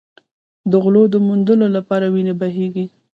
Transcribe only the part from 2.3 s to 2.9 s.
بهېږي.